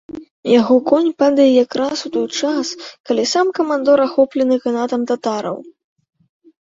[0.59, 2.67] Яго конь падае якраз у той час,
[3.09, 5.57] калі сам камандор ахоплены канатам татараў.